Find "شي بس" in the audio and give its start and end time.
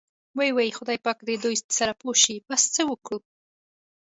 2.23-2.61